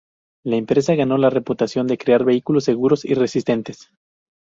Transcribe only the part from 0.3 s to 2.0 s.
La empresa ganó la reputación de